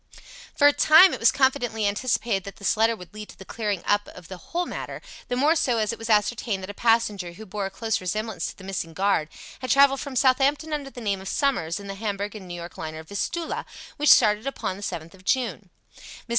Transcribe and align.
For 0.55 0.65
a 0.65 0.73
time 0.73 1.13
it 1.13 1.19
was 1.19 1.31
confidently 1.31 1.85
anticipated 1.87 2.43
that 2.45 2.55
this 2.55 2.75
letter 2.75 2.95
would 2.95 3.13
lead 3.13 3.29
to 3.29 3.37
the 3.37 3.45
clearing 3.45 3.83
up 3.85 4.07
of 4.07 4.29
the 4.29 4.37
whole 4.37 4.65
matter, 4.65 4.99
the 5.27 5.35
more 5.35 5.55
so 5.55 5.77
as 5.77 5.93
it 5.93 5.99
was 5.99 6.09
ascertained 6.09 6.63
that 6.63 6.71
a 6.71 6.73
passenger 6.73 7.33
who 7.33 7.45
bore 7.45 7.67
a 7.67 7.69
close 7.69 8.01
resemblance 8.01 8.47
to 8.47 8.57
the 8.57 8.63
missing 8.63 8.95
guard 8.95 9.29
had 9.59 9.69
travelled 9.69 9.99
from 9.99 10.15
Southampton 10.15 10.73
under 10.73 10.89
the 10.89 11.01
name 11.01 11.21
of 11.21 11.27
Summers 11.29 11.79
in 11.79 11.85
the 11.85 11.93
Hamburg 11.93 12.33
and 12.33 12.47
New 12.47 12.55
York 12.55 12.79
liner 12.79 13.03
Vistula, 13.03 13.63
which 13.97 14.09
started 14.09 14.47
upon 14.47 14.75
the 14.75 14.81
7th 14.81 15.13
of 15.13 15.23
June. 15.23 15.69
Mrs. 15.95 16.25